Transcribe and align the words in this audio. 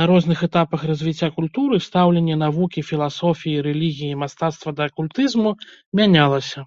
На 0.00 0.04
розных 0.10 0.42
этапах 0.48 0.82
развіцця 0.90 1.28
культуры 1.36 1.78
стаўленне 1.86 2.36
навукі, 2.44 2.84
філасофіі, 2.90 3.64
рэлігіі, 3.70 4.20
мастацтва 4.24 4.68
да 4.82 4.94
акультызму 4.94 5.50
мянялася. 6.00 6.58